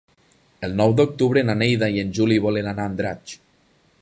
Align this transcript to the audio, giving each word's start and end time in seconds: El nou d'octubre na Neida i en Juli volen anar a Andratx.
El 0.67 0.73
nou 0.79 0.95
d'octubre 1.01 1.45
na 1.51 1.57
Neida 1.61 1.91
i 1.99 2.03
en 2.07 2.17
Juli 2.19 2.41
volen 2.47 2.71
anar 2.73 2.89
a 2.91 2.95
Andratx. 2.95 3.41